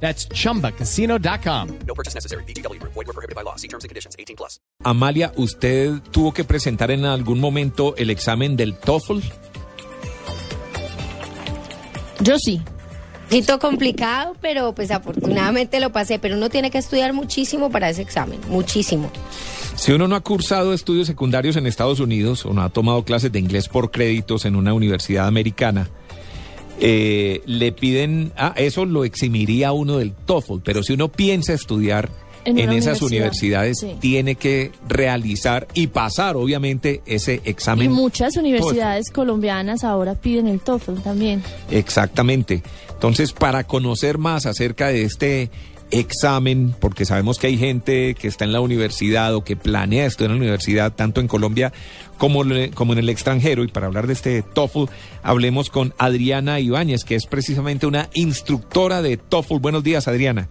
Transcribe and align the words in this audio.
That's 0.00 0.28
chumbacasino.com. 0.28 1.78
No 1.86 1.94
purchase 1.94 2.14
necessary. 2.14 2.44
BGW. 2.44 2.80
Void 2.82 2.94
were 2.94 3.12
prohibited 3.12 3.34
by 3.34 3.42
law. 3.42 3.56
See 3.56 3.68
terms 3.68 3.82
and 3.82 3.88
conditions. 3.88 4.14
18 4.18 4.36
plus. 4.36 4.60
Amalia, 4.84 5.32
¿usted 5.36 6.00
tuvo 6.12 6.32
que 6.32 6.44
presentar 6.44 6.90
en 6.90 7.04
algún 7.04 7.40
momento 7.40 7.94
el 7.96 8.10
examen 8.10 8.56
del 8.56 8.76
TOEFL? 8.76 9.20
Yo 12.20 12.38
sí. 12.38 12.62
poquito 13.26 13.58
complicado, 13.58 14.36
pero 14.40 14.74
pues 14.74 14.90
afortunadamente 14.90 15.80
lo 15.80 15.90
pasé. 15.90 16.18
Pero 16.18 16.36
uno 16.36 16.48
tiene 16.48 16.70
que 16.70 16.78
estudiar 16.78 17.12
muchísimo 17.12 17.70
para 17.70 17.90
ese 17.90 18.02
examen, 18.02 18.40
muchísimo. 18.48 19.10
Si 19.74 19.92
uno 19.92 20.08
no 20.08 20.16
ha 20.16 20.20
cursado 20.20 20.72
estudios 20.72 21.06
secundarios 21.06 21.56
en 21.56 21.66
Estados 21.66 22.00
Unidos 22.00 22.46
o 22.46 22.52
no 22.52 22.62
ha 22.62 22.70
tomado 22.70 23.04
clases 23.04 23.30
de 23.30 23.38
inglés 23.38 23.68
por 23.68 23.90
créditos 23.90 24.44
en 24.44 24.56
una 24.56 24.72
universidad 24.72 25.26
americana, 25.26 25.90
eh, 26.80 27.42
le 27.46 27.72
piden, 27.72 28.32
ah, 28.36 28.54
eso 28.56 28.84
lo 28.84 29.04
eximiría 29.04 29.68
a 29.68 29.72
uno 29.72 29.98
del 29.98 30.12
TOEFL, 30.12 30.58
pero 30.64 30.82
si 30.82 30.92
uno 30.92 31.08
piensa 31.08 31.52
estudiar 31.52 32.10
en, 32.44 32.58
esas 32.58 33.02
universidad, 33.02 33.62
universidades, 33.62 33.78
sí. 33.80 33.96
tiene 34.00 34.36
que 34.36 34.72
realizar 34.86 35.66
y 35.74 35.88
pasar, 35.88 36.36
obviamente, 36.36 37.02
ese 37.06 37.40
Y 37.44 37.50
examen. 37.50 37.90
muchas 37.90 38.36
universidades 38.36 39.10
colombianas 39.10 39.84
ahora 39.84 40.14
piden 40.14 40.46
el 40.46 40.60
TOEFL 40.60 41.00
también. 41.02 41.42
Exactamente. 41.70 42.62
Entonces, 42.92 43.32
para 43.32 43.64
conocer 43.64 44.18
más 44.18 44.46
acerca 44.46 44.88
de 44.88 45.02
este 45.02 45.50
examen, 45.90 46.74
porque 46.80 47.04
sabemos 47.04 47.38
que 47.38 47.46
hay 47.48 47.56
gente 47.58 48.14
que 48.14 48.28
está 48.28 48.44
en 48.44 48.52
la 48.52 48.60
universidad 48.60 49.34
o 49.34 49.44
que 49.44 49.56
planea 49.56 50.06
estudiar 50.06 50.30
en 50.32 50.36
la 50.38 50.42
universidad, 50.42 50.92
tanto 50.92 51.20
en 51.20 51.28
Colombia 51.28 51.72
como, 52.18 52.44
le- 52.44 52.70
como 52.70 52.92
en 52.92 52.98
el 52.98 53.08
extranjero, 53.08 53.62
y 53.64 53.68
para 53.68 53.86
hablar 53.86 54.06
de 54.06 54.12
este 54.14 54.42
TOEFL, 54.42 54.84
hablemos 55.22 55.70
con 55.70 55.94
Adriana 55.98 56.60
Ibáñez, 56.60 57.04
que 57.04 57.14
es 57.14 57.26
precisamente 57.26 57.86
una 57.86 58.08
instructora 58.14 59.02
de 59.02 59.16
TOEFL. 59.16 59.58
Buenos 59.58 59.84
días, 59.84 60.08
Adriana. 60.08 60.48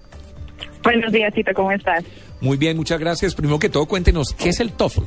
Buenos 0.83 1.11
días, 1.11 1.33
Tito, 1.33 1.51
¿cómo 1.53 1.71
estás? 1.71 2.03
Muy 2.41 2.57
bien, 2.57 2.77
muchas 2.77 2.99
gracias. 2.99 3.33
Primero 3.33 3.57
que 3.59 3.69
todo, 3.69 3.85
cuéntenos, 3.87 4.33
¿qué 4.33 4.49
es 4.49 4.59
el 4.59 4.71
TOEFL? 4.71 5.01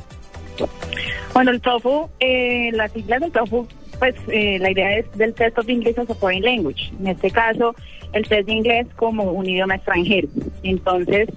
Bueno, 1.33 1.51
el 1.51 1.61
TOEFL, 1.61 2.11
eh, 2.19 2.69
las 2.73 2.91
siglas 2.91 3.21
del 3.21 3.31
TOEFL, 3.31 3.73
pues 3.97 4.15
eh, 4.29 4.59
la 4.59 4.71
idea 4.71 4.97
es 4.97 5.05
del 5.17 5.33
Test 5.33 5.57
of 5.57 5.67
English 5.69 5.97
as 5.97 6.09
a 6.09 6.15
Foreign 6.15 6.43
Language. 6.43 6.91
En 6.99 7.07
este 7.07 7.31
caso, 7.31 7.75
el 8.13 8.27
test 8.27 8.47
de 8.47 8.53
inglés 8.53 8.87
como 8.95 9.23
un 9.23 9.45
idioma 9.45 9.75
extranjero. 9.75 10.27
Entonces, 10.63 11.29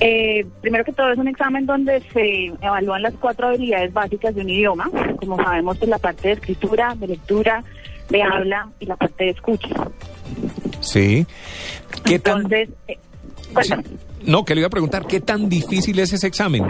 eh, 0.00 0.46
primero 0.60 0.84
que 0.84 0.92
todo 0.92 1.12
es 1.12 1.18
un 1.18 1.28
examen 1.28 1.66
donde 1.66 2.00
se 2.12 2.46
evalúan 2.60 3.02
las 3.02 3.14
cuatro 3.14 3.48
habilidades 3.48 3.92
básicas 3.92 4.34
de 4.34 4.42
un 4.42 4.50
idioma. 4.50 4.90
Como 5.18 5.36
sabemos, 5.36 5.76
pues 5.78 5.90
la 5.90 5.98
parte 5.98 6.28
de 6.28 6.34
escritura, 6.34 6.94
de 6.96 7.08
lectura, 7.08 7.64
de 8.08 8.22
habla 8.22 8.68
y 8.78 8.86
la 8.86 8.96
parte 8.96 9.24
de 9.24 9.30
escucha. 9.30 9.68
Sí. 10.80 11.26
¿Qué 12.04 12.18
tan... 12.18 12.38
Entonces, 12.38 12.68
eh, 12.86 12.98
cuéntame. 13.52 13.84
No, 14.24 14.44
que 14.44 14.54
le 14.54 14.60
iba 14.60 14.66
a 14.66 14.70
preguntar, 14.70 15.06
¿qué 15.06 15.20
tan 15.20 15.48
difícil 15.48 15.98
es 15.98 16.12
ese 16.12 16.26
examen? 16.26 16.64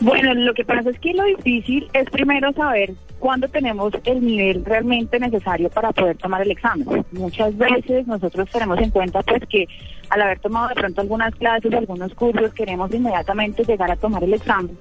Bueno, 0.00 0.32
lo 0.34 0.54
que 0.54 0.64
pasa 0.64 0.90
es 0.90 0.98
que 1.00 1.12
lo 1.12 1.24
difícil 1.24 1.88
es 1.92 2.08
primero 2.10 2.52
saber 2.52 2.94
cuándo 3.18 3.48
tenemos 3.48 3.92
el 4.04 4.24
nivel 4.24 4.64
realmente 4.64 5.18
necesario 5.18 5.68
para 5.70 5.90
poder 5.90 6.16
tomar 6.18 6.42
el 6.42 6.52
examen. 6.52 7.04
Muchas 7.10 7.56
veces 7.56 8.06
nosotros 8.06 8.48
tenemos 8.52 8.78
en 8.78 8.90
cuenta 8.90 9.22
pues 9.22 9.42
que 9.48 9.66
al 10.10 10.22
haber 10.22 10.38
tomado 10.38 10.68
de 10.68 10.76
pronto 10.76 11.00
algunas 11.00 11.34
clases, 11.34 11.74
algunos 11.74 12.14
cursos, 12.14 12.54
queremos 12.54 12.94
inmediatamente 12.94 13.64
llegar 13.64 13.90
a 13.90 13.96
tomar 13.96 14.22
el 14.22 14.34
examen. 14.34 14.78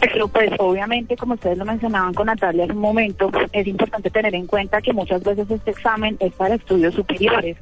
Pero 0.00 0.28
pues 0.28 0.50
obviamente, 0.58 1.14
como 1.16 1.34
ustedes 1.34 1.58
lo 1.58 1.66
mencionaban 1.66 2.14
con 2.14 2.26
Natalia 2.26 2.64
hace 2.64 2.72
un 2.72 2.80
momento, 2.80 3.30
es 3.52 3.66
importante 3.66 4.10
tener 4.10 4.34
en 4.34 4.46
cuenta 4.46 4.80
que 4.80 4.94
muchas 4.94 5.22
veces 5.22 5.50
este 5.50 5.72
examen 5.72 6.16
es 6.20 6.32
para 6.32 6.54
estudios 6.54 6.94
superiores 6.94 7.58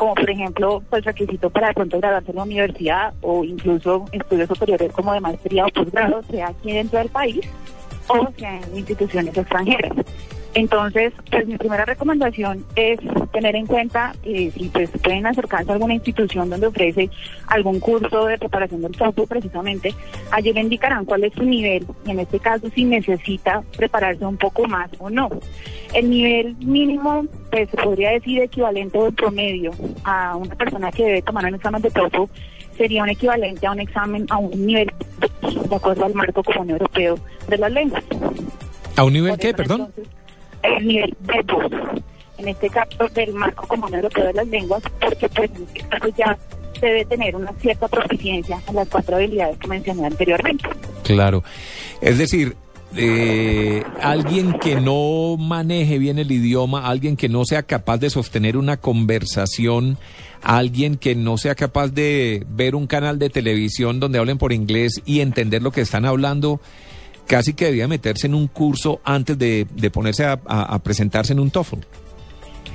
como 0.00 0.14
por 0.14 0.30
ejemplo, 0.30 0.82
pues 0.88 1.04
requisito 1.04 1.50
para 1.50 1.68
de 1.68 1.74
pronto 1.74 1.98
graduarse 1.98 2.30
en 2.30 2.36
la 2.38 2.44
universidad 2.44 3.12
o 3.20 3.44
incluso 3.44 4.06
estudios 4.12 4.48
superiores 4.48 4.90
como 4.92 5.12
de 5.12 5.20
maestría 5.20 5.66
o 5.66 5.68
posgrado, 5.68 6.22
sea 6.22 6.48
aquí 6.48 6.72
dentro 6.72 6.98
del 6.98 7.10
país 7.10 7.40
o 8.08 8.26
sea 8.38 8.60
en 8.62 8.78
instituciones 8.78 9.36
extranjeras. 9.36 9.92
Entonces, 10.54 11.12
pues 11.30 11.46
mi 11.46 11.56
primera 11.56 11.84
recomendación 11.84 12.64
es 12.74 12.98
tener 13.32 13.54
en 13.54 13.66
cuenta 13.66 14.12
eh, 14.24 14.50
si 14.52 14.68
pues 14.68 14.90
pueden 15.02 15.26
acercarse 15.26 15.70
a 15.70 15.74
alguna 15.74 15.94
institución 15.94 16.50
donde 16.50 16.66
ofrece 16.66 17.08
algún 17.46 17.78
curso 17.78 18.26
de 18.26 18.36
preparación 18.36 18.82
del 18.82 18.92
TOEFL 18.92 19.22
precisamente, 19.28 19.94
allí 20.32 20.52
le 20.52 20.60
indicarán 20.60 21.04
cuál 21.04 21.22
es 21.24 21.32
su 21.34 21.44
nivel 21.44 21.86
y 22.04 22.10
en 22.10 22.20
este 22.20 22.40
caso 22.40 22.68
si 22.74 22.84
necesita 22.84 23.62
prepararse 23.76 24.26
un 24.26 24.36
poco 24.36 24.66
más 24.66 24.90
o 24.98 25.08
no. 25.08 25.30
El 25.94 26.10
nivel 26.10 26.56
mínimo, 26.56 27.26
pues 27.50 27.70
se 27.70 27.76
podría 27.76 28.10
decir 28.10 28.42
equivalente 28.42 28.98
o 28.98 29.12
promedio 29.12 29.70
a 30.02 30.34
una 30.34 30.54
persona 30.56 30.90
que 30.90 31.04
debe 31.04 31.22
tomar 31.22 31.44
un 31.46 31.54
examen 31.54 31.82
de 31.82 31.90
TOEFL 31.90 32.24
sería 32.76 33.02
un 33.02 33.10
equivalente 33.10 33.66
a 33.66 33.72
un 33.72 33.80
examen 33.80 34.26
a 34.30 34.38
un 34.38 34.66
nivel 34.66 34.90
de 35.68 35.76
acuerdo 35.76 36.06
al 36.06 36.14
marco 36.14 36.42
común 36.42 36.70
europeo 36.70 37.18
de 37.46 37.58
las 37.58 37.70
lenguas. 37.70 38.02
¿A 38.96 39.04
un 39.04 39.12
nivel 39.12 39.30
Por 39.30 39.38
qué, 39.38 39.54
perdón? 39.54 39.80
entonces, 39.80 40.19
el 40.62 40.86
nivel 40.86 41.16
B2, 41.24 42.02
en 42.38 42.48
este 42.48 42.70
caso 42.70 43.08
del 43.14 43.32
marco 43.34 43.66
común 43.66 43.94
europeo 43.94 44.26
de 44.26 44.32
las 44.32 44.46
lenguas, 44.48 44.82
porque 45.00 45.28
pues 45.28 45.50
en 45.50 45.66
este 45.74 46.12
ya 46.16 46.38
debe 46.80 47.04
tener 47.04 47.36
una 47.36 47.52
cierta 47.60 47.88
proficiencia 47.88 48.60
en 48.68 48.74
las 48.74 48.88
cuatro 48.88 49.16
habilidades 49.16 49.58
que 49.58 49.68
mencioné 49.68 50.06
anteriormente. 50.06 50.68
Claro. 51.04 51.44
Es 52.00 52.18
decir, 52.18 52.56
eh, 52.96 53.84
alguien 54.00 54.54
que 54.54 54.80
no 54.80 55.36
maneje 55.36 55.98
bien 55.98 56.18
el 56.18 56.32
idioma, 56.32 56.88
alguien 56.88 57.16
que 57.16 57.28
no 57.28 57.44
sea 57.44 57.62
capaz 57.62 57.98
de 57.98 58.10
sostener 58.10 58.56
una 58.56 58.78
conversación, 58.78 59.96
alguien 60.42 60.96
que 60.96 61.14
no 61.14 61.38
sea 61.38 61.54
capaz 61.54 61.88
de 61.88 62.44
ver 62.48 62.74
un 62.74 62.86
canal 62.86 63.18
de 63.18 63.30
televisión 63.30 64.00
donde 64.00 64.18
hablen 64.18 64.38
por 64.38 64.52
inglés 64.52 65.02
y 65.04 65.20
entender 65.20 65.62
lo 65.62 65.70
que 65.70 65.82
están 65.82 66.04
hablando, 66.04 66.60
casi 67.30 67.54
que 67.54 67.66
debía 67.66 67.86
meterse 67.86 68.26
en 68.26 68.34
un 68.34 68.48
curso 68.48 69.00
antes 69.04 69.38
de, 69.38 69.64
de 69.72 69.88
ponerse 69.88 70.24
a, 70.24 70.78
presentarse 70.80 71.32
en 71.32 71.38
un 71.38 71.48
TOEFL. 71.48 71.78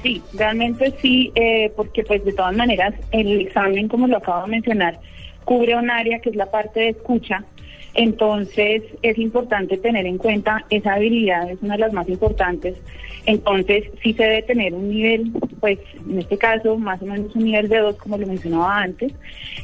Sí, 0.01 0.21
realmente 0.33 0.93
sí, 1.01 1.29
eh, 1.35 1.73
porque 1.75 2.03
pues 2.05 2.23
de 2.23 2.31
todas 2.31 2.55
maneras 2.55 2.93
el 3.11 3.41
examen, 3.41 3.89
como 3.89 4.07
lo 4.07 4.15
acabo 4.15 4.43
de 4.45 4.51
mencionar, 4.51 4.97
cubre 5.43 5.75
un 5.75 5.89
área 5.89 6.19
que 6.19 6.29
es 6.29 6.37
la 6.37 6.45
parte 6.45 6.79
de 6.79 6.89
escucha. 6.89 7.43
Entonces 7.95 8.83
es 9.01 9.17
importante 9.17 9.77
tener 9.77 10.05
en 10.05 10.17
cuenta 10.17 10.65
esa 10.69 10.93
habilidad, 10.93 11.49
es 11.49 11.61
una 11.61 11.75
de 11.75 11.79
las 11.79 11.93
más 11.93 12.07
importantes. 12.09 12.75
Entonces 13.25 13.85
sí 14.03 14.13
se 14.13 14.23
debe 14.23 14.43
tener 14.43 14.73
un 14.73 14.89
nivel, 14.89 15.31
pues 15.59 15.79
en 16.07 16.19
este 16.19 16.37
caso 16.37 16.77
más 16.77 17.01
o 17.01 17.05
menos 17.05 17.35
un 17.35 17.45
nivel 17.45 17.69
de 17.69 17.79
dos, 17.79 17.95
como 17.95 18.17
lo 18.17 18.27
mencionaba 18.27 18.81
antes. 18.81 19.13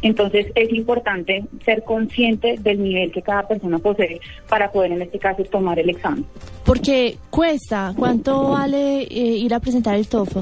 Entonces 0.01 0.47
es 0.55 0.71
importante 0.73 1.43
ser 1.65 1.83
consciente 1.83 2.55
del 2.59 2.81
nivel 2.81 3.11
que 3.11 3.21
cada 3.21 3.47
persona 3.47 3.77
posee 3.79 4.19
para 4.49 4.71
poder 4.71 4.93
en 4.93 5.01
este 5.01 5.19
caso 5.19 5.43
tomar 5.43 5.77
el 5.77 5.89
examen. 5.89 6.25
Porque 6.65 7.17
cuesta, 7.29 7.93
¿cuánto 7.97 8.49
vale 8.49 9.01
eh, 9.01 9.37
ir 9.37 9.53
a 9.53 9.59
presentar 9.59 9.95
el 9.95 10.07
TOEFL? 10.07 10.39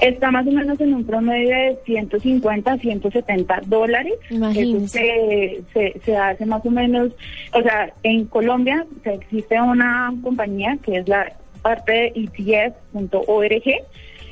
Está 0.00 0.30
más 0.30 0.46
o 0.46 0.50
menos 0.50 0.80
en 0.80 0.94
un 0.94 1.04
promedio 1.04 1.50
de 1.50 1.78
150 1.84 2.72
a 2.72 2.78
170 2.78 3.60
dólares. 3.66 4.14
Eso 4.24 4.34
Imagínese. 4.34 4.88
se, 4.88 5.62
se, 5.72 6.00
se 6.04 6.16
hace 6.16 6.46
más 6.46 6.64
o 6.64 6.70
menos, 6.70 7.12
o 7.52 7.62
sea, 7.62 7.92
en 8.02 8.24
Colombia 8.26 8.86
existe 9.04 9.60
una 9.60 10.12
compañía 10.22 10.78
que 10.82 10.98
es 10.98 11.08
la 11.08 11.32
parte 11.62 11.92
de 11.92 12.12
ETS.org. 12.14 13.62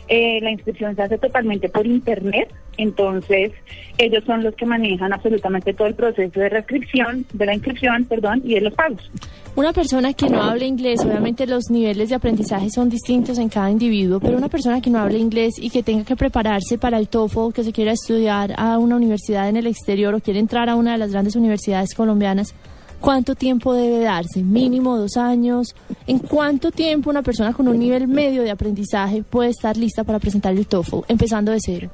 Eh, 0.08 0.40
la 0.40 0.50
inscripción 0.50 0.96
se 0.96 1.02
hace 1.02 1.18
totalmente 1.18 1.68
por 1.68 1.86
internet, 1.86 2.50
entonces 2.78 3.52
ellos 3.98 4.24
son 4.24 4.42
los 4.42 4.54
que 4.54 4.64
manejan 4.64 5.12
absolutamente 5.12 5.74
todo 5.74 5.86
el 5.86 5.94
proceso 5.94 6.40
de 6.40 6.48
reinscripción, 6.48 7.26
de 7.32 7.46
la 7.46 7.54
inscripción, 7.54 8.04
perdón, 8.06 8.40
y 8.44 8.54
de 8.54 8.62
los 8.62 8.74
pagos. 8.74 9.10
Una 9.54 9.72
persona 9.72 10.14
que 10.14 10.30
no 10.30 10.42
habla 10.42 10.64
inglés, 10.64 11.04
obviamente 11.04 11.46
los 11.46 11.64
niveles 11.68 12.08
de 12.08 12.14
aprendizaje 12.14 12.70
son 12.70 12.88
distintos 12.88 13.38
en 13.38 13.48
cada 13.48 13.70
individuo, 13.70 14.20
pero 14.20 14.38
una 14.38 14.48
persona 14.48 14.80
que 14.80 14.88
no 14.88 14.98
habla 14.98 15.18
inglés 15.18 15.54
y 15.60 15.68
que 15.68 15.82
tenga 15.82 16.04
que 16.04 16.16
prepararse 16.16 16.78
para 16.78 16.96
el 16.96 17.08
TOEFL, 17.08 17.52
que 17.52 17.64
se 17.64 17.72
quiera 17.72 17.92
estudiar 17.92 18.54
a 18.56 18.78
una 18.78 18.96
universidad 18.96 19.48
en 19.48 19.56
el 19.56 19.66
exterior 19.66 20.14
o 20.14 20.20
quiere 20.20 20.38
entrar 20.38 20.70
a 20.70 20.76
una 20.76 20.92
de 20.92 20.98
las 20.98 21.10
grandes 21.10 21.36
universidades 21.36 21.92
colombianas, 21.94 22.54
¿cuánto 23.00 23.34
tiempo 23.34 23.74
debe 23.74 24.00
darse? 24.00 24.42
¿Mínimo 24.42 24.96
dos 24.96 25.16
años? 25.16 25.74
¿En 26.06 26.18
cuánto 26.18 26.70
tiempo 26.70 27.10
una 27.10 27.22
persona 27.22 27.52
con 27.52 27.68
un 27.68 27.78
nivel 27.78 28.08
medio 28.08 28.42
de 28.42 28.50
aprendizaje 28.50 29.22
puede 29.22 29.50
estar 29.50 29.76
lista 29.76 30.04
para 30.04 30.18
presentar 30.18 30.54
el 30.54 30.66
TOEFL, 30.66 31.04
empezando 31.08 31.52
de 31.52 31.58
cero? 31.60 31.90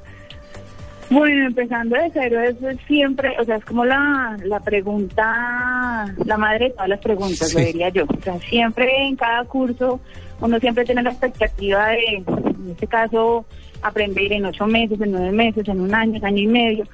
Bueno, 1.09 1.45
empezando 1.47 1.95
de 1.95 2.09
cero, 2.13 2.41
eso 2.41 2.67
es 2.69 2.77
siempre, 2.87 3.35
o 3.39 3.43
sea, 3.45 3.57
es 3.57 3.65
como 3.65 3.85
la, 3.85 4.37
la 4.43 4.59
pregunta, 4.59 6.05
la 6.25 6.37
madre 6.37 6.65
de 6.65 6.71
todas 6.71 6.89
las 6.89 6.99
preguntas, 6.99 7.49
Sí. 7.49 7.57
lo 7.59 7.65
diría 7.65 7.89
yo. 7.89 8.05
O 8.05 8.21
sea, 8.21 8.39
siempre 8.39 8.89
en 9.07 9.15
cada 9.15 9.43
curso 9.45 9.99
uno 10.41 10.59
siempre 10.59 10.83
tiene 10.83 11.03
la 11.03 11.11
expectativa 11.11 11.87
de, 11.89 12.23
en 12.25 12.69
este 12.71 12.87
caso, 12.87 13.45
aprender 13.81 14.33
en 14.33 14.45
ocho 14.45 14.65
meses, 14.67 14.99
en 14.99 15.11
nueve 15.11 15.31
meses, 15.31 15.67
en 15.67 15.79
un 15.79 15.93
año, 15.93 16.19
año 16.25 16.37
y 16.41 16.47
medio. 16.47 16.85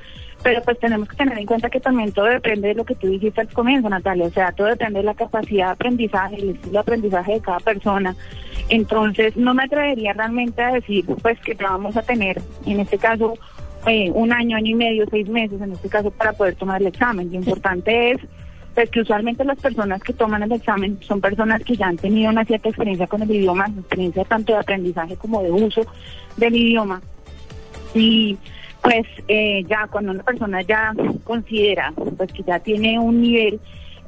Pero 0.43 0.61
pues 0.63 0.79
tenemos 0.79 1.07
que 1.07 1.15
tener 1.15 1.37
en 1.37 1.45
cuenta 1.45 1.69
que 1.69 1.79
también 1.79 2.11
todo 2.11 2.25
depende 2.25 2.69
de 2.69 2.73
lo 2.73 2.83
que 2.83 2.95
tú 2.95 3.07
dijiste 3.07 3.41
al 3.41 3.47
comienzo, 3.49 3.87
Natalia. 3.89 4.25
O 4.25 4.31
sea, 4.31 4.51
todo 4.51 4.67
depende 4.67 4.99
de 4.99 5.05
la 5.05 5.13
capacidad 5.13 5.67
de 5.67 5.71
aprendizaje, 5.73 6.35
el 6.35 6.49
estilo 6.49 6.71
de 6.73 6.79
aprendizaje 6.79 7.33
de 7.33 7.41
cada 7.41 7.59
persona. 7.59 8.15
Entonces, 8.67 9.37
no 9.37 9.53
me 9.53 9.63
atrevería 9.63 10.13
realmente 10.13 10.61
a 10.61 10.71
decir, 10.73 11.05
pues, 11.21 11.39
que 11.41 11.53
vamos 11.53 11.95
a 11.95 12.01
tener, 12.01 12.41
en 12.65 12.79
este 12.79 12.97
caso, 12.97 13.35
eh, 13.87 14.11
un 14.13 14.31
año, 14.31 14.57
año 14.57 14.71
y 14.71 14.75
medio, 14.75 15.05
seis 15.09 15.27
meses, 15.27 15.59
en 15.61 15.71
este 15.71 15.89
caso, 15.89 16.11
para 16.11 16.33
poder 16.33 16.55
tomar 16.55 16.81
el 16.81 16.87
examen. 16.87 17.29
Lo 17.31 17.37
importante 17.37 18.11
es 18.11 18.19
pues 18.73 18.89
que 18.89 19.01
usualmente 19.01 19.43
las 19.43 19.59
personas 19.59 20.01
que 20.01 20.13
toman 20.13 20.43
el 20.43 20.51
examen 20.53 20.97
son 21.01 21.19
personas 21.19 21.61
que 21.63 21.75
ya 21.75 21.87
han 21.87 21.97
tenido 21.97 22.29
una 22.29 22.45
cierta 22.45 22.69
experiencia 22.69 23.07
con 23.07 23.21
el 23.21 23.31
idioma, 23.31 23.65
experiencia 23.67 24.23
tanto 24.23 24.53
de 24.53 24.59
aprendizaje 24.59 25.17
como 25.17 25.43
de 25.43 25.51
uso 25.51 25.81
del 26.37 26.55
idioma. 26.55 27.01
Y 27.93 28.37
pues 28.81 29.05
eh, 29.27 29.63
ya 29.67 29.87
cuando 29.87 30.11
una 30.11 30.23
persona 30.23 30.61
ya 30.61 30.93
considera 31.23 31.93
pues 32.17 32.31
que 32.31 32.43
ya 32.43 32.59
tiene 32.59 32.97
un 32.97 33.21
nivel, 33.21 33.59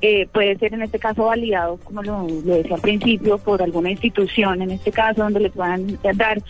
eh, 0.01 0.27
puede 0.31 0.57
ser 0.57 0.73
en 0.73 0.83
este 0.83 0.99
caso 0.99 1.25
validado, 1.25 1.77
como 1.83 2.01
lo, 2.01 2.27
lo 2.27 2.55
decía 2.55 2.75
al 2.75 2.81
principio, 2.81 3.37
por 3.37 3.61
alguna 3.61 3.91
institución, 3.91 4.61
en 4.61 4.71
este 4.71 4.91
caso 4.91 5.23
donde 5.23 5.41
le 5.41 5.49
puedan 5.49 5.99
dar 6.15 6.41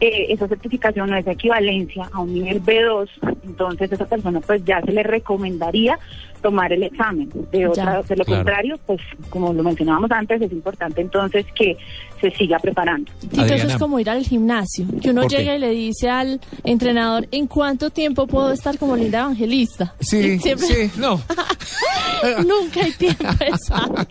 eh, 0.00 0.26
esa 0.30 0.46
certificación 0.48 1.12
o 1.12 1.16
esa 1.16 1.32
equivalencia 1.32 2.08
a 2.12 2.20
un 2.20 2.34
nivel 2.34 2.62
B2, 2.62 3.08
entonces 3.44 3.90
esa 3.92 4.04
persona 4.06 4.40
pues 4.40 4.62
ya 4.64 4.80
se 4.82 4.92
le 4.92 5.02
recomendaría 5.02 5.98
tomar 6.42 6.72
el 6.72 6.82
examen. 6.82 7.28
De, 7.50 7.66
otra, 7.66 8.02
de 8.02 8.16
lo 8.16 8.24
Claro. 8.24 8.38
contrario, 8.44 8.78
pues 8.86 9.00
como 9.30 9.52
lo 9.52 9.62
mencionábamos 9.62 10.10
antes, 10.10 10.40
es 10.42 10.52
importante 10.52 11.00
entonces 11.00 11.46
que 11.54 11.76
se 12.20 12.30
siga 12.32 12.58
preparando. 12.58 13.10
Tito, 13.20 13.34
eso 13.36 13.42
Adriana. 13.54 13.72
es 13.72 13.78
como 13.78 13.98
ir 13.98 14.10
al 14.10 14.22
gimnasio, 14.22 14.86
que 15.02 15.10
uno 15.10 15.26
llega 15.26 15.56
y 15.56 15.58
le 15.58 15.70
dice 15.70 16.08
al 16.10 16.40
entrenador, 16.64 17.26
¿en 17.32 17.46
cuánto 17.46 17.90
tiempo 17.90 18.26
puedo 18.26 18.52
estar 18.52 18.78
como 18.78 18.96
linda 18.96 19.20
evangelista? 19.20 19.94
Y 20.00 20.38
siempre- 20.38 20.56
sí, 20.66 20.90
no. 20.98 21.20
Nunca 22.46 22.84
hay 22.84 22.92
tiempo 22.92 23.24
exacto. 23.40 24.06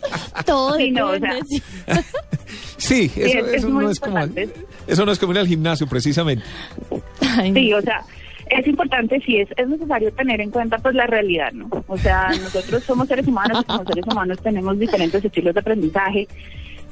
Todo 0.45 0.75
Sí, 0.77 0.91
no, 0.91 1.11
o 1.11 1.17
sea, 1.19 1.33
sí. 1.47 1.61
Sí, 2.77 3.11
eso, 3.15 3.39
es- 3.39 3.45
es 3.47 3.53
eso 3.55 3.69
muy 3.69 3.85
no 3.85 3.91
es 3.91 3.99
como. 3.99 4.17
Eso 4.87 5.05
no 5.05 5.11
es 5.11 5.19
como 5.19 5.33
ir 5.33 5.39
al 5.39 5.47
gimnasio 5.47 5.87
precisamente. 5.87 6.43
Sí, 7.53 7.73
o 7.73 7.81
sea, 7.81 8.01
es 8.49 8.67
importante, 8.67 9.21
sí, 9.25 9.37
es, 9.37 9.49
es 9.57 9.67
necesario 9.67 10.11
tener 10.13 10.39
en 10.41 10.51
cuenta 10.51 10.77
pues 10.77 10.93
la 10.95 11.07
realidad, 11.07 11.51
¿no? 11.53 11.69
O 11.87 11.97
sea, 11.97 12.29
nosotros 12.29 12.83
somos 12.83 13.07
seres 13.07 13.27
humanos 13.27 13.61
y 13.61 13.65
como 13.65 13.85
seres 13.85 14.05
humanos 14.07 14.37
tenemos 14.41 14.77
diferentes 14.77 15.23
estilos 15.23 15.53
de 15.53 15.59
aprendizaje, 15.59 16.27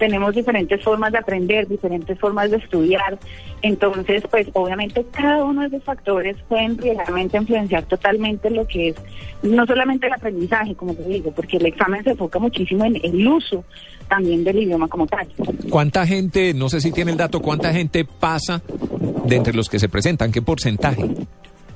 tenemos 0.03 0.35
diferentes 0.35 0.83
formas 0.83 1.13
de 1.13 1.19
aprender, 1.19 1.65
diferentes 1.65 2.19
formas 2.19 2.51
de 2.51 2.57
estudiar. 2.57 3.17
Entonces, 3.61 4.21
pues 4.29 4.49
obviamente 4.51 5.05
cada 5.13 5.45
uno 5.45 5.61
de 5.61 5.67
esos 5.67 5.83
factores 5.85 6.35
pueden 6.49 6.77
realmente 6.77 7.37
influenciar 7.37 7.85
totalmente 7.85 8.49
lo 8.49 8.67
que 8.67 8.89
es 8.89 8.95
no 9.43 9.65
solamente 9.65 10.07
el 10.07 10.13
aprendizaje, 10.13 10.75
como 10.75 10.93
te 10.93 11.03
digo, 11.03 11.31
porque 11.31 11.55
el 11.55 11.67
examen 11.67 12.03
se 12.03 12.09
enfoca 12.09 12.37
muchísimo 12.37 12.83
en 12.83 12.99
el 13.01 13.25
uso 13.25 13.63
también 14.09 14.43
del 14.43 14.63
idioma 14.63 14.89
como 14.89 15.07
tal. 15.07 15.25
¿Cuánta 15.69 16.05
gente, 16.05 16.53
no 16.53 16.67
sé 16.67 16.81
si 16.81 16.91
tiene 16.91 17.11
el 17.11 17.17
dato, 17.17 17.41
cuánta 17.41 17.71
gente 17.71 18.03
pasa 18.03 18.61
de 19.23 19.37
entre 19.37 19.53
los 19.53 19.69
que 19.69 19.79
se 19.79 19.87
presentan? 19.87 20.33
¿Qué 20.33 20.41
porcentaje? 20.41 21.05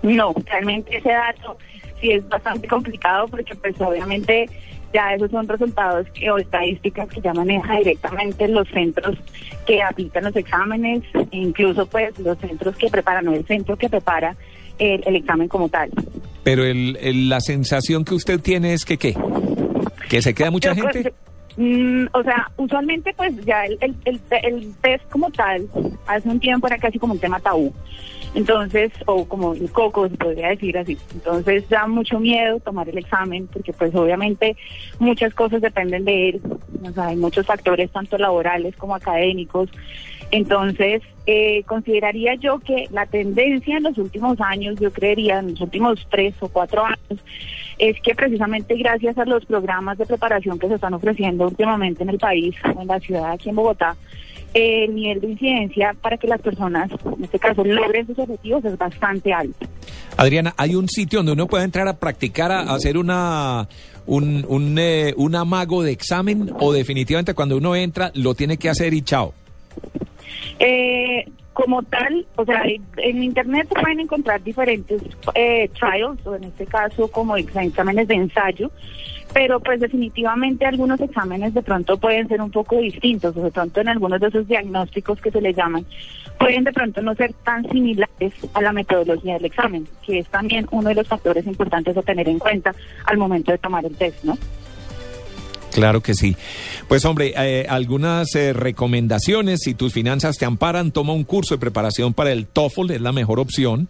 No, 0.04 0.34
realmente 0.46 0.98
ese 0.98 1.12
dato 1.12 1.58
sí 2.02 2.12
es 2.12 2.28
bastante 2.28 2.68
complicado 2.68 3.30
porque 3.30 3.56
pues 3.56 3.80
obviamente 3.80 4.50
ya 4.94 5.14
esos 5.14 5.30
son 5.32 5.48
resultados 5.48 6.08
que, 6.14 6.30
o 6.32 6.38
estadísticas 6.38 7.08
que 7.10 7.22
ya 7.22 7.34
maneja 7.34 7.78
directamente 7.78 8.48
los 8.48 8.68
centros 8.70 9.18
que 9.66 9.82
aplican 9.82 10.24
los 10.24 10.36
exámenes, 10.36 11.04
e 11.32 11.38
incluso 11.38 11.86
pues 11.86 12.18
los 12.20 12.38
centros 12.40 12.76
que 12.78 12.90
preparan 12.90 13.28
o 13.28 13.34
el 13.34 13.46
centro 13.46 13.76
que 13.78 13.90
prepara 13.90 14.36
el, 14.80 15.04
el 15.06 15.16
examen 15.18 15.48
como 15.48 15.70
tal. 15.70 15.90
Pero 16.44 16.64
el, 16.64 16.98
el- 17.02 17.30
la 17.30 17.42
sensación 17.42 18.06
que 18.06 18.14
usted 18.16 18.40
tiene 18.40 18.74
es 18.74 18.86
que 18.86 18.98
qué? 18.98 19.16
¿Que 20.10 20.22
se 20.22 20.34
queda 20.34 20.52
mucha 20.52 20.74
Yo 20.74 20.84
gente? 20.84 21.14
Mm, 21.58 22.06
o 22.14 22.24
sea, 22.24 22.52
usualmente 22.58 23.14
pues 23.18 23.36
ya 23.44 23.66
el, 23.66 23.78
el, 23.82 23.98
el, 24.06 24.74
el 24.84 25.02
como 25.10 25.32
tal, 25.32 25.68
hace 26.06 26.30
un 26.30 26.40
tiempo 26.40 26.68
era 26.68 26.78
casi 26.78 27.00
como 27.00 27.14
un 27.14 27.20
tema 27.20 27.40
tabú. 27.40 27.74
Entonces, 28.36 28.92
o 29.08 29.26
como 29.26 29.54
el 29.54 29.72
coco, 29.72 30.08
se 30.08 30.16
podría 30.16 30.50
decir 30.50 30.78
así. 30.78 30.96
Entonces 31.14 31.68
da 31.70 31.88
mucho 31.88 32.20
miedo 32.20 32.60
tomar 32.60 32.88
el 32.88 33.00
examen 33.00 33.48
porque 33.48 33.74
pues 33.74 33.96
obviamente 33.96 34.56
muchas 35.00 35.34
cosas 35.34 35.62
dependen 35.62 36.06
de 36.06 36.30
él. 36.30 36.42
O 36.84 36.92
sea, 36.92 37.08
hay 37.08 37.16
muchos 37.16 37.48
factores 37.48 37.90
tanto 37.92 38.18
laborales 38.20 38.76
como 38.76 38.94
académicos. 38.94 39.70
Entonces, 40.32 41.02
eh, 41.26 41.64
consideraría 41.66 42.36
yo 42.36 42.60
que 42.60 42.88
la 42.92 43.06
tendencia 43.06 43.78
en 43.78 43.84
los 43.84 43.98
últimos 43.98 44.40
años, 44.42 44.80
yo 44.80 44.92
creería 44.92 45.40
en 45.40 45.52
los 45.52 45.62
últimos 45.62 46.06
tres 46.10 46.36
o 46.40 46.50
cuatro 46.50 46.86
años, 46.86 47.24
es 47.78 48.00
que 48.02 48.14
precisamente 48.16 48.76
gracias 48.76 49.18
a 49.18 49.26
los 49.26 49.46
programas 49.46 49.98
de 49.98 50.06
preparación 50.06 50.60
que 50.60 50.68
se 50.68 50.76
están 50.76 50.94
ofreciendo 50.94 51.46
últimamente 51.46 52.04
en 52.04 52.10
el 52.10 52.18
país, 52.18 52.56
en 52.64 52.88
la 52.88 53.00
ciudad, 53.00 53.32
aquí 53.32 53.50
en 53.50 53.56
Bogotá, 53.56 53.96
eh, 54.54 54.86
el 54.86 54.96
nivel 54.96 55.22
de 55.22 55.28
incidencia 55.28 55.96
para 56.02 56.18
que 56.18 56.28
las 56.28 56.42
personas, 56.42 56.90
en 56.92 57.24
este 57.24 57.40
caso, 57.40 57.64
logren 57.64 58.08
sus 58.08 58.18
objetivos 58.20 58.66
es 58.66 58.78
bastante 58.78 59.32
alto. 59.34 59.68
Adriana, 60.18 60.54
¿hay 60.58 60.76
un 60.76 60.88
sitio 60.90 61.20
donde 61.20 61.34
uno 61.34 61.48
pueda 61.48 61.64
entrar 61.64 61.88
a 61.88 62.00
practicar, 62.00 62.52
a, 62.52 62.74
hacer 62.74 62.98
una 62.98 63.68
un, 64.06 64.46
un, 64.48 64.78
eh, 64.80 65.14
un 65.18 65.36
amago 65.36 65.84
de 65.84 65.92
examen 65.92 66.52
o 66.60 66.74
definitivamente 66.74 67.34
cuando 67.34 67.58
uno 67.58 67.76
entra 67.76 68.12
lo 68.16 68.34
tiene 68.34 68.58
que 68.58 68.70
hacer 68.70 68.94
y 68.94 69.02
chao? 69.02 69.34
Eh, 70.60 71.26
como 71.54 71.82
tal, 71.82 72.28
o 72.36 72.46
sea, 72.46 72.62
en 72.98 73.24
internet 73.24 73.68
se 73.68 73.82
pueden 73.82 74.00
encontrar 74.00 74.44
diferentes 74.44 75.02
eh, 75.34 75.68
trials, 75.70 76.24
o 76.28 76.36
en 76.36 76.44
este 76.44 76.68
caso 76.68 77.08
como 77.10 77.36
ex- 77.36 77.56
exámenes 77.56 78.08
de 78.08 78.14
ensayo, 78.14 78.70
pero 79.34 79.60
pues 79.60 79.80
definitivamente 79.80 80.68
algunos 80.68 81.02
exámenes 81.02 81.56
de 81.56 81.64
pronto 81.64 81.98
pueden 81.98 82.28
ser 82.28 82.42
un 82.44 82.52
poco 82.52 82.78
distintos, 82.78 83.36
o 83.36 83.42
de 83.42 83.50
pronto 83.50 83.82
en 83.82 83.88
algunos 83.88 84.20
de 84.22 84.28
esos 84.28 84.48
diagnósticos 84.48 85.20
que 85.20 85.32
se 85.32 85.42
le 85.42 85.52
llaman, 85.52 85.84
pueden 86.40 86.64
de 86.64 86.74
pronto 86.74 87.02
no 87.02 87.16
ser 87.16 87.34
tan 87.44 87.68
similares 87.72 88.34
a 88.54 88.62
la 88.62 88.72
metodología 88.72 89.34
del 89.34 89.46
examen, 89.46 89.88
que 90.06 90.20
es 90.20 90.28
también 90.28 90.68
uno 90.70 90.90
de 90.90 90.96
los 90.96 91.08
factores 91.08 91.48
importantes 91.48 91.98
a 91.98 92.04
tener 92.04 92.30
en 92.30 92.38
cuenta 92.38 92.76
al 93.06 93.18
momento 93.18 93.52
de 93.52 93.58
tomar 93.58 93.84
el 93.84 93.96
test, 93.96 94.24
¿no? 94.24 94.38
Claro 95.78 96.02
que 96.02 96.16
sí. 96.16 96.36
Pues 96.88 97.06
hombre, 97.06 97.36
eh, 97.38 97.68
algunas 97.70 98.34
eh, 98.34 98.52
recomendaciones, 98.52 99.60
si 99.62 99.76
tus 99.76 99.94
finanzas 99.94 100.40
te 100.40 100.46
amparan, 100.46 100.92
toma 100.92 101.14
un 101.14 101.24
curso 101.24 101.54
de 101.54 101.60
preparación 101.60 102.16
para 102.16 102.32
el 102.32 102.48
TOEFL, 102.48 102.94
es 102.94 103.02
la 103.02 103.12
mejor 103.12 103.40
opción. 103.40 103.88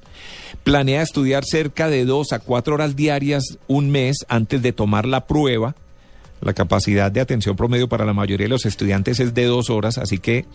Planea 0.65 1.01
estudiar 1.01 1.46
cerca 1.46 1.88
de 1.88 2.03
dos 2.03 2.34
a 2.34 2.39
cuatro 2.39 2.74
horas 2.74 2.98
diarias 2.98 3.58
un 3.67 3.89
mes 3.89 4.25
antes 4.27 4.62
de 4.62 4.74
tomar 4.74 5.06
la 5.06 5.27
prueba. 5.27 5.75
La 6.41 6.53
capacidad 6.53 7.12
de 7.12 7.20
atención 7.20 7.56
promedio 7.56 7.89
para 7.89 8.06
la 8.06 8.13
mayoría 8.13 8.46
de 8.46 8.50
los 8.50 8.65
estudiantes 8.65 9.20
es 9.20 9.34
de 9.34 9.46
dos 9.46 9.70
horas, 9.70 9.98
así 9.98 10.20
que 10.20 10.46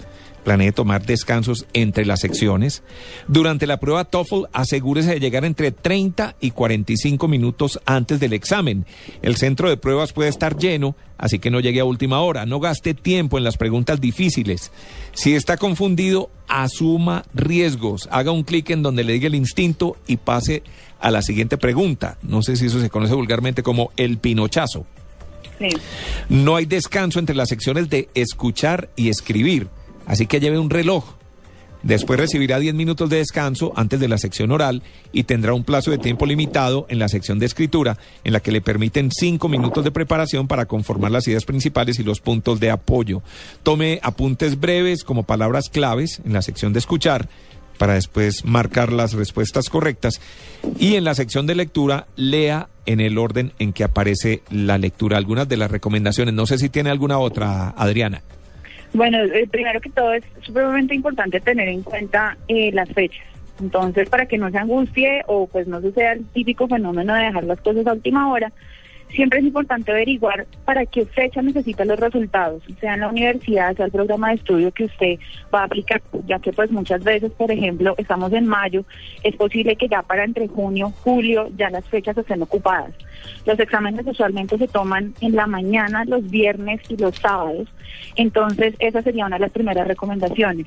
planee 0.45 0.73
tomar 0.73 1.05
descansos 1.05 1.67
entre 1.73 2.05
las 2.05 2.21
secciones. 2.21 2.83
Durante 3.29 3.67
la 3.67 3.79
prueba 3.79 4.05
TOEFL, 4.05 4.45
asegúrese 4.53 5.11
de 5.11 5.21
llegar 5.21 5.45
entre 5.45 5.73
30 5.73 6.37
y 6.41 6.51
45 6.51 7.29
minutos 7.29 7.81
antes 7.85 8.21
del 8.21 8.33
examen. 8.33 8.87
El 9.23 9.37
centro 9.37 9.69
de 9.69 9.77
pruebas 9.77 10.13
puede 10.13 10.29
estar 10.31 10.57
lleno, 10.57 10.97
así 11.19 11.39
que 11.39 11.51
no 11.51 11.61
llegue 11.61 11.81
a 11.81 11.85
última 11.85 12.21
hora. 12.21 12.47
No 12.47 12.61
gaste 12.61 12.95
tiempo 12.95 13.39
en 13.39 13.45
las 13.45 13.57
preguntas 13.57 14.01
difíciles. 14.01 14.71
Si 15.15 15.35
está 15.35 15.57
confundido, 15.57 16.31
asuma 16.49 17.25
riesgos. 17.35 18.09
Haga 18.11 18.31
un 18.31 18.45
clic 18.45 18.71
en 18.71 18.83
donde 18.83 19.05
le 19.05 19.15
diga 19.15 19.27
el 19.27 19.35
instinto 19.35 19.97
y 20.07 20.17
pase 20.17 20.63
a 21.01 21.11
la 21.11 21.23
siguiente 21.23 21.59
pregunta. 21.59 22.19
No 22.23 22.43
sé 22.43 22.57
si 22.57 22.67
eso 22.67 22.81
se 22.81 22.91
conoce 22.91 23.15
vulgarmente 23.15 23.63
como 23.63 23.91
el 23.97 24.19
pinochazo. 24.19 24.87
No 26.29 26.57
hay 26.57 26.67
descanso 26.67 27.19
entre 27.19 27.37
las 27.37 27.49
secciones 27.49 27.89
de 27.89 28.09
escuchar 28.15 28.91
y 28.97 29.09
escribir, 29.09 29.69
así 30.07 30.27
que 30.27 30.41
lleve 30.41 30.59
un 30.59 30.71
reloj. 30.71 31.15
Después 31.83 32.19
recibirá 32.19 32.61
10 32.61 32.75
minutos 32.75 33.11
de 33.11 33.17
descanso 33.17 33.73
antes 33.75 33.99
de 33.99 34.07
la 34.07 34.17
sección 34.17 34.53
oral 34.53 34.85
y 35.13 35.25
tendrá 35.25 35.53
un 35.53 35.65
plazo 35.65 35.91
de 35.91 35.99
tiempo 35.99 36.27
limitado 36.27 36.87
en 36.89 37.01
la 37.01 37.09
sección 37.09 37.41
de 37.41 37.47
escritura, 37.47 37.99
en 38.23 38.33
la 38.33 38.41
que 38.41 38.53
le 38.53 38.61
permiten 38.61 39.11
5 39.11 39.49
minutos 39.49 39.83
de 39.83 39.91
preparación 39.91 40.47
para 40.47 40.67
conformar 40.67 41.11
las 41.11 41.27
ideas 41.27 41.45
principales 41.45 41.99
y 41.99 42.05
los 42.05 42.21
puntos 42.21 42.61
de 42.61 42.71
apoyo. 42.71 43.23
Tome 43.65 43.99
apuntes 44.03 44.61
breves 44.61 45.03
como 45.03 45.25
palabras 45.25 45.69
claves 45.71 46.21
en 46.25 46.33
la 46.33 46.43
sección 46.43 46.73
de 46.73 46.79
escuchar 46.79 47.29
para 47.83 47.95
después 47.95 48.45
marcar 48.45 48.93
las 48.93 49.13
respuestas 49.13 49.69
correctas. 49.69 50.21
Y 50.79 50.95
en 50.95 51.03
la 51.03 51.17
sección 51.17 51.49
de 51.49 51.57
lectura, 51.57 52.07
lea 52.15 52.69
en 52.87 53.01
el 53.01 53.19
orden 53.19 53.51
en 53.59 53.73
que 53.73 53.83
aparece 53.83 54.43
la 54.53 54.79
lectura. 54.79 55.17
Algunas 55.17 55.49
de 55.49 55.57
las 55.57 55.69
recomendaciones. 55.69 56.33
No 56.33 56.47
sé 56.47 56.59
si 56.59 56.69
tiene 56.69 56.91
alguna 56.91 57.19
otra, 57.19 57.71
Adriana. 57.71 58.23
Bueno, 58.93 59.19
eh, 59.25 59.49
primero 59.51 59.81
que 59.81 59.91
todo 59.91 60.13
es 60.13 60.23
supremamente 60.43 60.95
importante 60.95 61.41
tener 61.41 61.67
en 61.67 61.83
cuenta 61.83 62.37
eh, 62.47 62.71
las 62.71 62.89
fechas. 62.91 63.27
Entonces, 63.61 64.09
para 64.09 64.27
que 64.27 64.39
no 64.39 64.49
se 64.53 64.59
angustie 64.59 65.23
o 65.27 65.49
pues 65.49 65.67
no 65.67 65.81
suceda 65.81 66.13
el 66.13 66.25
típico 66.27 66.69
fenómeno 66.69 67.15
de 67.15 67.25
dejar 67.25 67.43
las 67.43 67.61
cosas 67.63 67.85
a 67.89 67.95
última 67.95 68.31
hora, 68.31 68.53
siempre 69.15 69.41
es 69.41 69.45
importante 69.45 69.91
averiguar 69.91 70.47
para 70.65 70.87
qué 70.87 71.07
fecha 71.07 71.43
necesita 71.43 71.85
los 71.85 71.99
resultados, 71.99 72.63
sea 72.81 72.95
en 72.95 73.01
la 73.01 73.09
universidad, 73.09 73.77
sea 73.77 73.87
el 73.87 73.93
programa 73.93 74.29
de 74.29 74.37
estudio 74.37 74.73
que 74.73 74.85
usted 74.85 75.19
va 75.55 75.61
a 75.61 75.65
aplicar, 75.65 76.03
ya 76.27 76.39
que 76.39 76.53
pues 76.53 76.71
muchas 76.71 77.03
veces, 77.05 77.31
por 77.33 77.51
ejemplo, 77.51 77.95
estamos 77.99 78.33
en 78.33 78.47
mayo, 78.47 78.85
es 79.23 79.37
posible 79.37 79.77
que 79.77 79.89
ya 79.89 80.03
para 80.03 80.25
entre 80.25 80.49
junio, 80.49 80.93
julio, 81.03 81.49
ya 81.57 81.71
las 81.71 81.85
fechas 81.87 82.17
estén 82.17 82.43
ocupadas. 82.43 82.93
Los 83.47 83.59
exámenes 83.59 84.07
usualmente 84.07 84.59
se 84.59 84.69
toman 84.69 85.15
en 85.21 85.37
la 85.37 85.47
mañana, 85.47 86.05
los 86.05 86.29
viernes 86.31 86.81
y 86.89 86.97
los 86.97 87.17
sábados, 87.17 87.69
entonces 88.17 88.75
esa 88.79 89.03
sería 89.03 89.27
una 89.27 89.37
de 89.37 89.43
las 89.43 89.53
primeras 89.53 89.87
recomendaciones. 89.87 90.67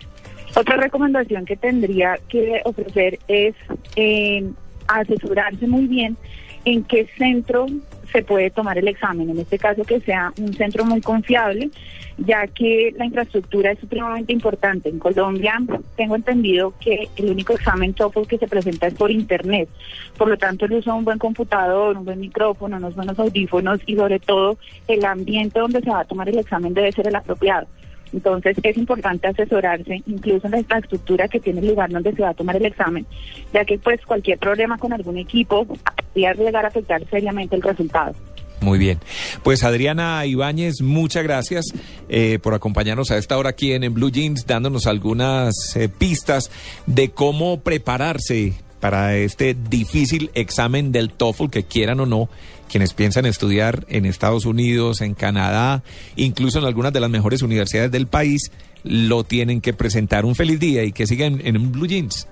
Otra 0.55 0.77
recomendación 0.77 1.45
que 1.45 1.57
tendría 1.57 2.17
que 2.29 2.61
ofrecer 2.63 3.19
es 3.27 3.55
eh, 3.97 4.49
asesorarse 4.87 5.67
muy 5.67 5.87
bien 5.87 6.15
en 6.63 6.83
qué 6.83 7.07
centro 7.17 7.67
se 8.12 8.24
puede 8.24 8.50
tomar 8.50 8.77
el 8.77 8.88
examen, 8.88 9.29
en 9.29 9.39
este 9.39 9.57
caso 9.57 9.83
que 9.83 10.00
sea 10.00 10.31
un 10.38 10.53
centro 10.53 10.85
muy 10.85 11.01
confiable, 11.01 11.69
ya 12.17 12.47
que 12.47 12.93
la 12.97 13.05
infraestructura 13.05 13.71
es 13.71 13.79
supremamente 13.79 14.31
importante. 14.33 14.89
En 14.89 15.00
Colombia 15.00 15.62
tengo 15.95 16.15
entendido 16.15 16.74
que 16.79 17.09
el 17.15 17.29
único 17.29 17.53
examen 17.53 17.93
TOEFL 17.93 18.27
que 18.27 18.38
se 18.38 18.47
presenta 18.47 18.88
es 18.88 18.93
por 18.93 19.12
internet, 19.12 19.69
por 20.17 20.27
lo 20.27 20.38
tanto 20.38 20.65
el 20.65 20.74
uso 20.74 20.91
de 20.91 20.97
un 20.97 21.05
buen 21.05 21.19
computador, 21.19 21.97
un 21.97 22.05
buen 22.05 22.19
micrófono, 22.19 22.77
unos 22.77 22.95
buenos 22.95 23.19
audífonos 23.19 23.79
y 23.85 23.95
sobre 23.95 24.19
todo 24.19 24.57
el 24.88 25.03
ambiente 25.05 25.59
donde 25.59 25.81
se 25.81 25.89
va 25.89 26.01
a 26.01 26.05
tomar 26.05 26.29
el 26.29 26.39
examen 26.39 26.74
debe 26.74 26.91
ser 26.91 27.07
el 27.07 27.15
apropiado. 27.15 27.67
Entonces 28.15 28.55
es 28.63 28.77
importante 28.77 29.27
asesorarse 29.27 30.01
incluso 30.07 30.48
en 30.48 30.51
la 30.51 30.60
infraestructura 30.60 31.27
que 31.27 31.41
tiene 31.41 31.60
el 31.60 31.67
lugar 31.67 31.89
donde 31.89 32.13
se 32.13 32.22
va 32.22 32.29
a 32.29 32.34
tomar 32.34 32.55
el 32.55 32.65
examen, 32.65 33.05
ya 33.53 33.65
que 33.65 33.77
pues 33.77 34.00
cualquier 34.05 34.39
problema 34.39 34.77
con 34.77 34.93
algún 34.93 35.17
equipo 35.17 35.65
podría 35.65 36.34
llegar 36.34 36.63
a 36.63 36.69
afectar 36.69 37.03
seriamente 37.10 37.57
el 37.57 37.62
resultado. 37.62 38.15
Muy 38.62 38.79
bien. 38.79 39.00
Pues 39.43 39.65
Adriana 39.65 40.25
Ibáñez, 40.25 40.81
muchas 40.81 41.24
gracias 41.24 41.65
eh, 42.07 42.39
por 42.41 42.53
acompañarnos 42.53 43.12
a 43.12 43.17
esta 43.17 43.38
hora 43.38 43.50
aquí 43.50 43.74
en, 43.74 43.93
Blue 43.93 44.10
Jeans, 44.10 44.48
dándonos 44.48 44.88
algunas 44.88 45.75
eh, 45.75 45.89
pistas 45.89 46.50
de 46.86 47.12
cómo 47.12 47.60
prepararse 47.60 48.53
para 48.79 49.17
este 49.17 49.55
difícil 49.55 50.31
examen 50.36 50.91
del 50.91 51.12
TOEFL, 51.12 51.50
que 51.50 51.63
quieran 51.63 52.00
o 52.00 52.05
no, 52.05 52.29
quienes 52.69 52.93
piensan 52.93 53.25
estudiar 53.25 53.86
en 53.89 54.05
Estados 54.05 54.45
Unidos, 54.45 55.01
en 55.01 55.13
Canadá, 55.13 55.84
incluso 56.15 56.60
en 56.60 56.65
algunas 56.65 56.93
de 56.93 57.00
las 57.00 57.10
mejores 57.10 57.41
universidades 57.41 57.91
del 57.91 58.07
país, 58.07 58.51
lo 58.84 59.24
tienen 59.24 59.62
que 59.62 59.74
presentar. 59.74 60.25
Un 60.25 60.36
feliz 60.36 60.60
día 60.60 60.84
y 60.84 60.91
que 60.91 61.07
sigan 61.07 61.41
en 61.43 61.72
Blue 61.72 61.88
Jeans. 61.88 62.27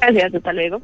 Gracias, 0.00 0.34
hasta 0.34 0.52
luego. 0.52 0.82